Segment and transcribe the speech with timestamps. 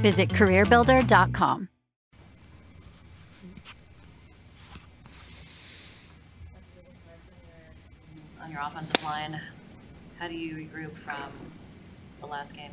[0.00, 1.68] Visit CareerBuilder.com.
[8.50, 9.40] on your offensive line.
[10.18, 11.30] How do you regroup from
[12.20, 12.72] the last game?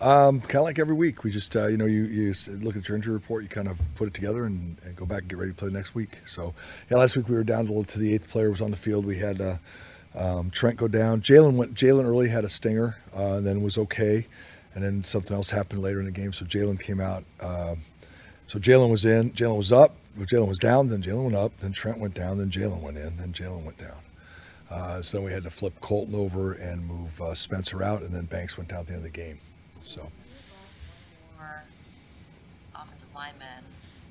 [0.00, 2.88] Um, kind of like every week, we just uh, you know you, you look at
[2.88, 5.38] your injury report, you kind of put it together and, and, go back and get
[5.38, 6.20] ready to play next week.
[6.24, 6.54] So
[6.88, 9.04] yeah, last week we were down to, to the eighth player was on the field.
[9.04, 9.56] We had uh,
[10.14, 11.20] um, Trent go down.
[11.20, 11.74] Jaylon went.
[11.74, 14.26] Jaylon early had a stinger, uh, and then was okay,
[14.74, 16.32] and then something else happened later in the game.
[16.32, 17.24] So Jaylon came out.
[17.40, 17.76] Uh,
[18.46, 19.30] so Jaylon was in.
[19.32, 19.96] Jaylon was up.
[20.18, 20.88] Jaylon was down.
[20.88, 21.58] Then Jaylon went up.
[21.58, 22.38] Then Trent went down.
[22.38, 23.16] Then Jaylon went in.
[23.16, 23.98] Then Jaylon went down.
[24.70, 28.10] Uh, so then we had to flip Colton over and move uh, Spencer out, and
[28.10, 29.38] then Banks went down at the end of the game.
[29.80, 30.10] So.
[32.74, 33.64] Offensive linemen.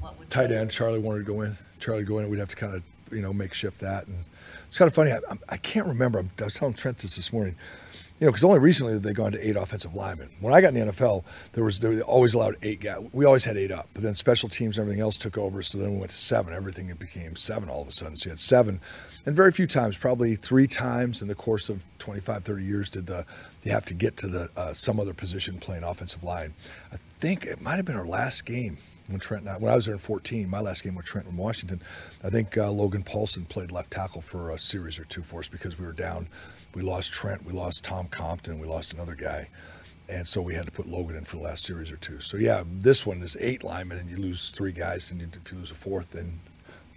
[0.00, 0.70] What would tight end?
[0.70, 1.56] Charlie wanted to go in.
[1.78, 2.28] Charlie go in.
[2.28, 4.24] We'd have to kind of you know make shift that, and
[4.68, 5.12] it's kind of funny.
[5.12, 6.24] I, I can't remember.
[6.40, 7.56] I was telling Trent this this morning.
[8.22, 10.28] You know, because only recently had they gone to eight offensive linemen.
[10.38, 13.04] When I got in the NFL, there was they always allowed eight guys.
[13.12, 15.60] We always had eight up, but then special teams and everything else took over.
[15.60, 16.54] So then we went to seven.
[16.54, 18.14] Everything became seven all of a sudden.
[18.14, 18.78] So you had seven
[19.26, 23.06] and very few times, probably three times in the course of 25, 30 years, did
[23.06, 23.26] the,
[23.64, 26.54] you have to get to the uh, some other position playing offensive line.
[26.92, 28.78] I think it might have been our last game
[29.12, 31.36] when Trent I, when I was there in 14, my last game with Trent in
[31.36, 31.80] Washington.
[32.24, 35.48] I think uh, Logan Paulson played left tackle for a series or two for us
[35.48, 36.28] because we were down.
[36.74, 39.48] We lost Trent, we lost Tom Compton, we lost another guy.
[40.08, 42.20] And so we had to put Logan in for the last series or two.
[42.20, 45.58] So yeah, this one is eight linemen, and you lose three guys, and if you
[45.58, 46.40] lose a fourth, then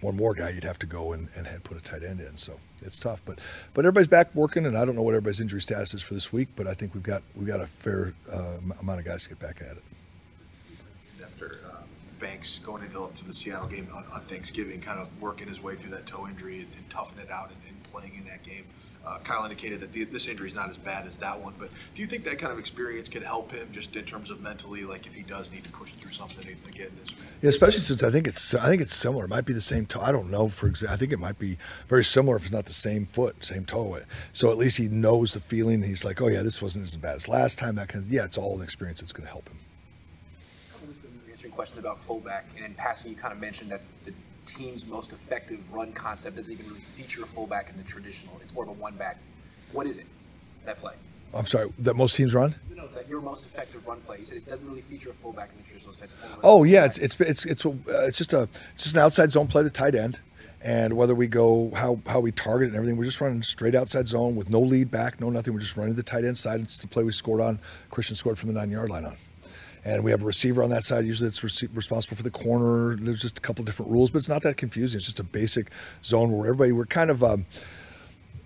[0.00, 2.36] one more guy, you'd have to go and, and put a tight end in.
[2.36, 3.38] So it's tough, but
[3.74, 6.32] but everybody's back working, and I don't know what everybody's injury status is for this
[6.32, 9.30] week, but I think we've got we've got a fair uh, amount of guys to
[9.30, 9.84] get back at it.
[11.22, 11.82] After uh,
[12.18, 15.74] Banks going into to the Seattle game on, on, Thanksgiving, kind of working his way
[15.74, 18.64] through that toe injury and, and toughing it out and, and playing in that game.
[19.06, 21.70] Uh, Kyle indicated that the, this injury is not as bad as that one, but
[21.94, 24.82] do you think that kind of experience can help him just in terms of mentally,
[24.82, 26.90] like if he does need to push through something to get again?
[27.00, 29.26] This yeah, especially since I think it's I think it's similar.
[29.26, 30.00] It might be the same toe.
[30.00, 30.48] I don't know.
[30.48, 31.56] For example, I think it might be
[31.86, 34.00] very similar if it's not the same foot, same toe.
[34.32, 35.82] So at least he knows the feeling.
[35.82, 37.76] He's like, oh yeah, this wasn't as bad as last time.
[37.76, 39.58] That kind of, yeah, it's all an experience that's going to help him.
[41.50, 44.12] Questions about fullback, and in passing, you kind of mentioned that the
[44.44, 48.38] team's most effective run concept doesn't even really feature a fullback in the traditional.
[48.42, 49.18] It's more of a one back.
[49.72, 50.06] What is it,
[50.64, 50.94] that play?
[51.34, 52.54] I'm sorry, that most teams run?
[52.74, 54.18] No, that your most effective run play.
[54.18, 56.20] You said it doesn't really feature a fullback in the traditional sense.
[56.42, 59.46] Oh yeah, it's it's it's it's, uh, it's just a it's just an outside zone
[59.46, 60.20] play, the tight end,
[60.62, 64.08] and whether we go how how we target and everything, we're just running straight outside
[64.08, 65.54] zone with no lead back, no nothing.
[65.54, 66.60] We're just running the tight end side.
[66.60, 67.58] It's the play we scored on.
[67.90, 69.16] Christian scored from the nine yard line on
[69.86, 71.06] and we have a receiver on that side.
[71.06, 72.96] Usually, it's responsible for the corner.
[72.96, 74.98] There's just a couple different rules, but it's not that confusing.
[74.98, 75.70] It's just a basic
[76.04, 77.46] zone where everybody we're kind of um,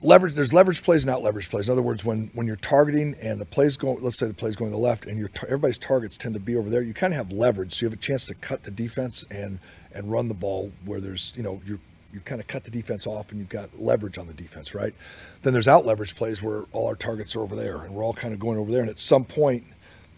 [0.02, 0.34] leverage.
[0.34, 1.70] There's leverage plays and not leverage plays.
[1.70, 4.54] In other words, when when you're targeting and the plays going, let's say the plays
[4.54, 7.14] going to the left, and your everybody's targets tend to be over there, you kind
[7.14, 7.72] of have leverage.
[7.72, 9.60] So you have a chance to cut the defense and
[9.94, 11.80] and run the ball where there's you know you
[12.12, 14.92] you kind of cut the defense off and you've got leverage on the defense, right?
[15.40, 18.12] Then there's out leverage plays where all our targets are over there and we're all
[18.12, 18.80] kind of going over there.
[18.82, 19.64] And at some point,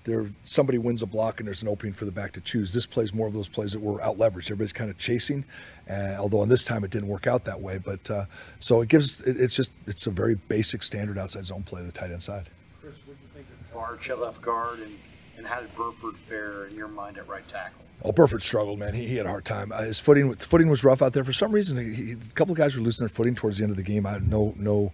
[0.05, 2.73] there somebody wins a block and there's an opening for the back to choose.
[2.73, 4.47] This plays more of those plays that were out leveraged.
[4.47, 5.45] Everybody's kind of chasing,
[5.91, 7.79] uh, although on this time it didn't work out that way.
[7.79, 8.25] But uh,
[8.59, 11.93] so it gives it, it's just it's a very basic standard outside zone play, the
[11.93, 12.49] tight end side.
[12.81, 14.99] Chris, what do you think of Bartch at left guard and,
[15.37, 17.83] and how did Burford fare in your mind at right tackle?
[18.05, 18.95] Oh, Burford struggled, man.
[18.95, 19.71] He, he had a hard time.
[19.71, 21.23] Uh, his footing footing was rough out there.
[21.23, 23.65] For some reason, he, he, a couple of guys were losing their footing towards the
[23.65, 24.07] end of the game.
[24.07, 24.93] I had no no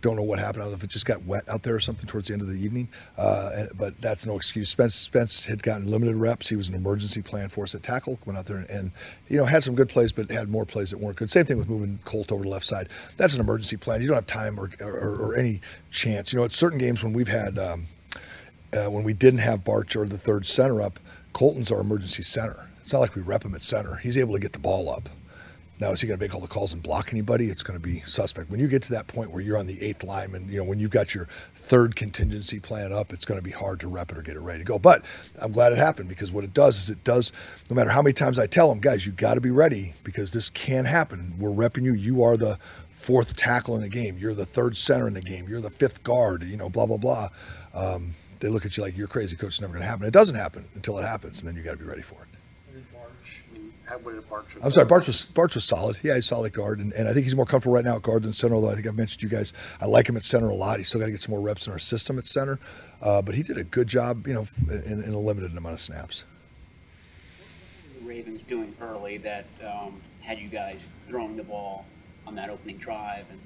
[0.00, 0.62] don't know what happened.
[0.62, 2.42] I don't know if it just got wet out there or something towards the end
[2.42, 2.88] of the evening.
[3.18, 4.70] Uh, but that's no excuse.
[4.70, 6.48] Spence Spence had gotten limited reps.
[6.48, 8.18] He was an emergency plan for us at tackle.
[8.24, 8.92] Went out there and, and,
[9.28, 11.30] you know had some good plays, but had more plays that weren't good.
[11.30, 12.88] Same thing with moving Colt over to the left side.
[13.16, 14.00] That's an emergency plan.
[14.00, 15.60] You don't have time or, or, or any
[15.90, 16.32] chance.
[16.32, 17.86] You know, at certain games when we've had um,
[18.72, 20.98] uh, when we didn't have Bartch or the third center up
[21.32, 22.68] Colton's our emergency center.
[22.80, 23.96] It's not like we rep him at center.
[23.96, 25.08] He's able to get the ball up.
[25.80, 27.46] Now, is he going to make all the calls and block anybody?
[27.46, 28.50] It's going to be suspect.
[28.50, 30.78] When you get to that point where you're on the eighth lineman, you know, when
[30.78, 34.18] you've got your third contingency plan up, it's going to be hard to rep it
[34.18, 34.78] or get it ready to go.
[34.78, 35.06] But
[35.40, 37.32] I'm glad it happened because what it does is it does,
[37.70, 40.32] no matter how many times I tell them, guys, you got to be ready because
[40.32, 41.32] this can happen.
[41.38, 41.94] We're repping you.
[41.94, 42.58] You are the
[42.90, 44.18] fourth tackle in the game.
[44.18, 45.48] You're the third center in the game.
[45.48, 47.30] You're the fifth guard, you know, blah, blah, blah.
[47.72, 49.48] Um, they look at you like you're crazy, coach.
[49.48, 50.06] It's never going to happen.
[50.06, 52.39] It doesn't happen until it happens, and then you got to be ready for it.
[54.02, 54.62] What did Bartch?
[54.62, 55.98] I'm sorry, Bartch was Bartch was solid.
[56.02, 58.22] Yeah, he's solid guard, and, and I think he's more comfortable right now at guard
[58.22, 58.54] than center.
[58.54, 60.78] Although I think I've mentioned you guys, I like him at center a lot.
[60.78, 62.58] He's still got to get some more reps in our system at center,
[63.02, 65.80] uh, but he did a good job, you know, in, in, a limited amount of
[65.80, 66.24] snaps.
[67.98, 71.84] The Ravens doing early that um, had you guys throwing the ball
[72.26, 73.40] on that opening drive and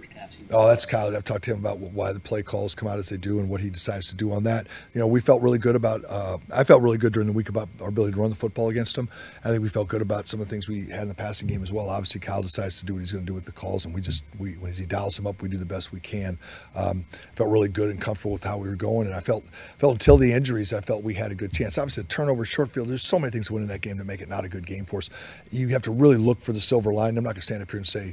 [0.00, 0.50] first half seemed.
[0.52, 1.14] Oh, that's Kyle.
[1.14, 3.48] I've talked to him about why the play calls come out as they do and
[3.48, 4.66] what he decides to do on that.
[4.92, 6.04] You know, we felt really good about.
[6.08, 8.68] Uh, I felt really good during the week about our ability to run the football
[8.68, 9.08] against him.
[9.44, 11.48] I think we felt good about some of the things we had in the passing
[11.48, 11.88] game as well.
[11.88, 14.00] Obviously, Kyle decides to do what he's going to do with the calls, and we
[14.00, 16.38] just we when he dials them up, we do the best we can.
[16.74, 19.44] Um, felt really good and comfortable with how we were going, and I felt
[19.78, 21.78] felt until the injuries, I felt we had a good chance.
[21.78, 22.88] Obviously, turnover, short field.
[22.88, 24.66] There's so many things to win in that game to make it not a good
[24.66, 25.10] game for us.
[25.50, 27.16] You have to really look for the silver line.
[27.16, 28.09] I'm not going to stand up here and say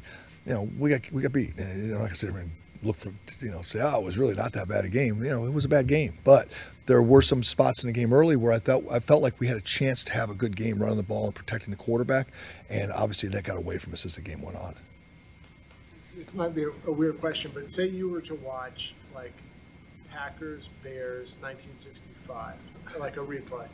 [0.48, 1.54] you know, we got we got beat.
[1.60, 2.52] I'm not gonna sit here and
[2.82, 3.12] look for
[3.42, 5.22] you know say, oh, it was really not that bad a game.
[5.24, 6.48] You know, it was a bad game, but
[6.86, 9.48] there were some spots in the game early where I felt I felt like we
[9.48, 12.28] had a chance to have a good game running the ball and protecting the quarterback,
[12.70, 14.76] and obviously that got away from us as the game went on.
[16.16, 19.34] This might be a, weird question, but say you were to watch like
[20.10, 23.68] Packers Bears 1965, like a replay.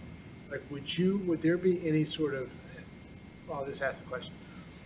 [0.51, 1.19] Like, would you?
[1.27, 2.49] Would there be any sort of?
[3.51, 4.33] I'll just ask the question.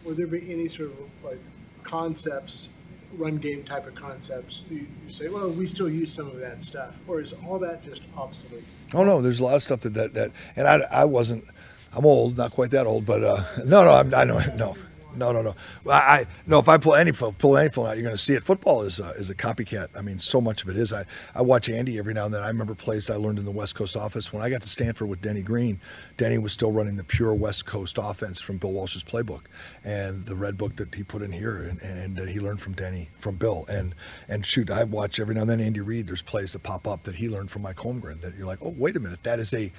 [0.03, 1.39] Would there be any sort of like
[1.87, 2.69] concepts,
[3.17, 6.95] run game type of concepts, you, say, well, we still use some of that stuff,
[7.07, 8.63] or is all that just obsolete?
[8.93, 11.45] Oh no, there's a lot of stuff that that, that and I, I wasn't.
[11.93, 14.75] I'm old, not quite that old, but uh, no, no, I'm, I know, no.
[15.17, 15.55] No, no, no.
[15.91, 16.59] I, I no.
[16.59, 18.43] If I pull any pull any phone out, you're going to see it.
[18.43, 19.89] Football is a, is a copycat.
[19.95, 20.93] I mean, so much of it is.
[20.93, 22.43] I, I watch Andy every now and then.
[22.43, 25.09] I remember plays I learned in the West Coast office when I got to Stanford
[25.09, 25.79] with Denny Green.
[26.15, 29.43] Denny was still running the pure West Coast offense from Bill Walsh's playbook
[29.83, 32.73] and the red book that he put in here, and, and that he learned from
[32.73, 33.65] Denny from Bill.
[33.69, 33.95] And
[34.27, 36.07] and shoot, I watch every now and then Andy Reid.
[36.07, 38.73] There's plays that pop up that he learned from Mike Holmgren that you're like, oh
[38.77, 39.71] wait a minute, that is a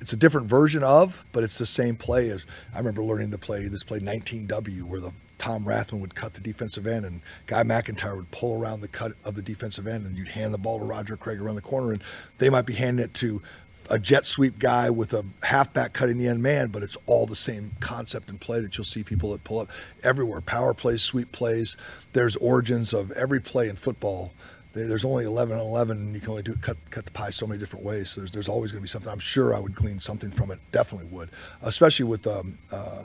[0.00, 3.38] it's a different version of, but it's the same play as I remember learning the
[3.38, 3.68] play.
[3.68, 8.16] This play 19W, where the Tom Rathman would cut the defensive end, and Guy McIntyre
[8.16, 10.84] would pull around the cut of the defensive end, and you'd hand the ball to
[10.84, 12.02] Roger Craig around the corner, and
[12.38, 13.40] they might be handing it to
[13.88, 17.34] a jet sweep guy with a halfback cutting the end man, but it's all the
[17.34, 19.70] same concept and play that you'll see people that pull up
[20.02, 20.40] everywhere.
[20.40, 21.76] Power plays, sweep plays.
[22.12, 24.32] There's origins of every play in football.
[24.72, 27.46] There's only 11 on 11, and you can only do cut cut the pie so
[27.46, 28.10] many different ways.
[28.10, 29.10] So there's, there's always going to be something.
[29.10, 30.60] I'm sure I would glean something from it.
[30.70, 31.28] Definitely would,
[31.62, 33.04] especially with um, uh,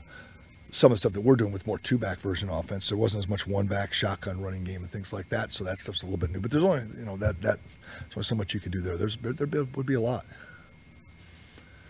[0.69, 2.89] some of the stuff that we're doing with more two back version offense.
[2.89, 5.49] There wasn't as much one back shotgun running game and things like that.
[5.49, 6.39] So that stuff's a little bit new.
[6.39, 7.59] But there's only you know that that
[8.01, 8.97] there's only so much you could do there.
[8.97, 10.25] There's there, there would be a lot.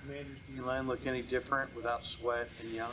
[0.05, 2.91] Commanders D line look any different without Sweat and Young?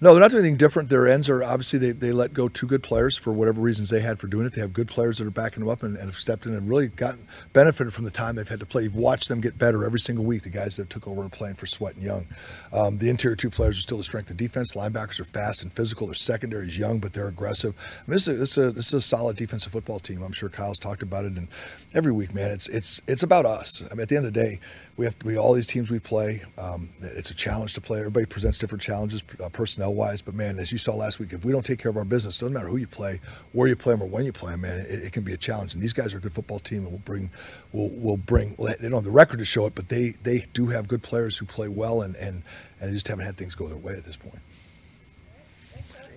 [0.00, 0.90] No, they're not doing anything different.
[0.90, 3.98] Their ends are obviously they, they let go two good players for whatever reasons they
[3.98, 4.52] had for doing it.
[4.52, 6.68] They have good players that are backing them up and, and have stepped in and
[6.68, 8.84] really gotten benefited from the time they've had to play.
[8.84, 10.42] You've watched them get better every single week.
[10.42, 12.26] The guys that took over and playing for Sweat and Young.
[12.72, 14.76] Um, the interior two players are still the strength of defense.
[14.76, 16.06] Linebackers are fast and physical.
[16.06, 17.74] Their secondary is young, but they're aggressive.
[17.76, 20.22] I mean, this, is a, this, is a, this is a solid defensive football team.
[20.22, 21.48] I'm sure Kyle's talked about it, and
[21.92, 23.82] every week, man, it's it's it's about us.
[23.90, 24.60] I mean, at the end of the day,
[24.98, 26.42] we have to, we all these teams we play.
[26.58, 28.00] Um, it's a challenge to play.
[28.00, 30.20] Everybody presents different challenges, uh, personnel wise.
[30.20, 32.40] But man, as you saw last week, if we don't take care of our business,
[32.40, 33.20] doesn't matter who you play,
[33.52, 35.36] where you play them, or when you play them, man, it, it can be a
[35.36, 35.72] challenge.
[35.72, 37.30] And these guys are a good football team, and we'll bring
[37.70, 38.56] we'll, we'll bring.
[38.58, 41.38] They don't have the record to show it, but they they do have good players
[41.38, 42.42] who play well, and and
[42.80, 44.40] and just haven't had things go their way at this point.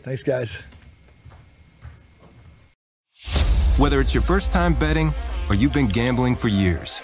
[0.02, 0.64] Thanks, guys.
[3.78, 5.14] Whether it's your first time betting
[5.50, 7.04] or you've been gambling for years